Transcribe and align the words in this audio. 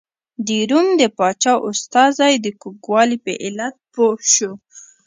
د 0.45 0.49
روم 0.69 0.87
د 0.99 1.01
پاچا 1.17 1.53
استازی 1.69 2.33
د 2.39 2.47
کوږوالي 2.61 3.17
په 3.25 3.31
علت 3.43 3.75
پوه 3.93 4.17
شو. 4.33 4.51